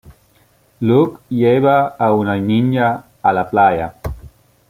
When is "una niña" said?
2.11-3.03